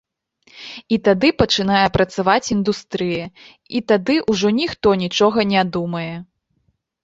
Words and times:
І 0.95 0.97
тады 1.07 1.29
пачынае 1.41 1.81
працаваць 1.97 2.51
індустрыя, 2.57 3.23
і 3.81 3.85
тады 3.95 4.19
ўжо 4.33 4.47
ніхто 4.63 4.99
нічога 5.07 5.49
не 5.55 5.63
думае. 5.81 6.11